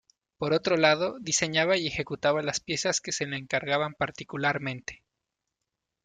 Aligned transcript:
Por 0.39 0.53
otro 0.53 0.77
lado, 0.77 1.17
diseñaba 1.19 1.77
y 1.77 1.85
ejecutaba 1.85 2.41
las 2.41 2.59
piezas 2.59 3.01
que 3.01 3.11
se 3.11 3.27
le 3.27 3.37
encargaban 3.37 3.93
particularmente. 3.93 5.03